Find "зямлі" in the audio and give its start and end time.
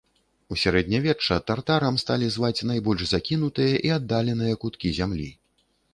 5.03-5.29